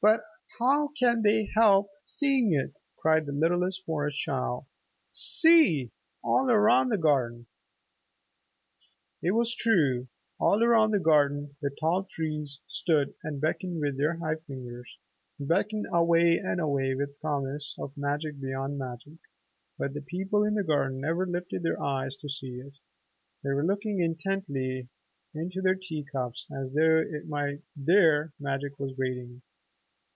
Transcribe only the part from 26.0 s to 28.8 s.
cups as though it might be there magic